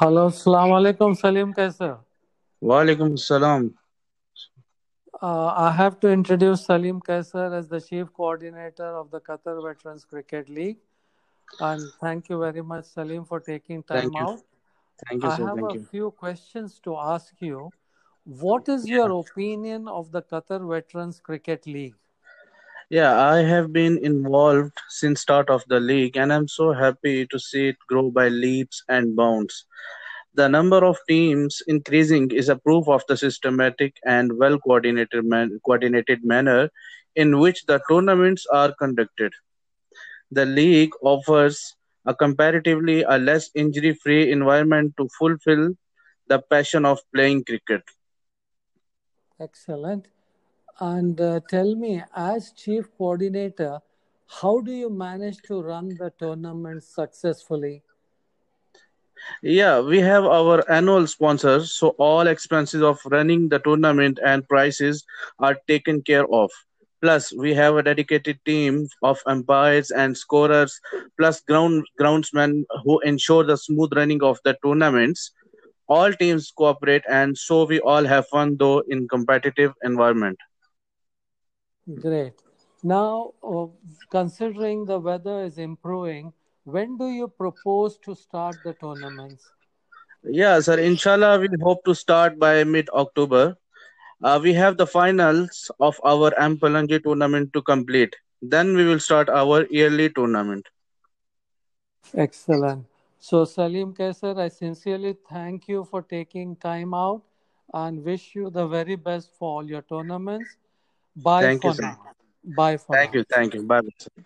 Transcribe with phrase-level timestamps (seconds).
[0.00, 2.02] Hello अस्सलाम वालेकुम सलीम कैसे हो?
[2.62, 3.74] Walaikum Salam.
[5.22, 10.04] Uh, I have to introduce Salim Kaisar as the Chief Coordinator of the Qatar Veterans
[10.04, 10.78] Cricket League.
[11.60, 14.20] And thank you very much, Salim, for taking time Thank you.
[14.20, 14.40] out.
[15.04, 15.46] Thank you, I sir.
[15.46, 15.84] have Thank a you.
[15.90, 17.70] few questions to ask you.
[18.24, 21.94] What is your opinion of the Qatar Veterans Cricket League?
[22.91, 27.39] Yeah, I have been involved since start of the league, and I'm so happy to
[27.39, 29.65] see it grow by leaps and bounds.
[30.35, 35.59] The number of teams increasing is a proof of the systematic and well coordinated man-
[35.65, 36.69] coordinated manner
[37.15, 39.33] in which the tournaments are conducted.
[40.31, 45.75] The league offers a comparatively a less injury-free environment to fulfill
[46.27, 47.83] the passion of playing cricket.
[49.39, 50.09] Excellent.
[50.79, 53.81] And uh, tell me, as Chief Coordinator,
[54.41, 57.83] how do you manage to run the tournament successfully?
[59.43, 65.05] Yeah, we have our annual sponsors, so all expenses of running the tournament and prices
[65.39, 66.49] are taken care of.
[67.01, 70.79] Plus, we have a dedicated team of umpires and scorers,
[71.17, 75.31] plus ground groundsmen who ensure the smooth running of the tournaments.
[75.87, 80.37] All teams cooperate, and so we all have fun, though in competitive environment.
[81.87, 82.33] Great.
[82.83, 83.67] Now, uh,
[84.09, 89.51] considering the weather is improving, when do you propose to start the tournaments?
[90.23, 90.77] Yeah, sir.
[90.79, 93.57] Inshallah, we hope to start by mid October.
[94.23, 98.15] Uh, we have the finals of our Ampalanji tournament to complete.
[98.41, 100.67] Then we will start our yearly tournament.
[102.13, 102.85] Excellent.
[103.19, 107.23] So, Salim Kaisar, I sincerely thank you for taking time out
[107.73, 110.57] and wish you the very best for all your tournaments.
[111.15, 111.97] Bye Thank you, for sir.
[112.43, 113.13] Bye for Thank now.
[113.13, 113.23] you.
[113.23, 113.63] Thank you.
[113.63, 113.81] Bye.
[113.97, 114.23] sir.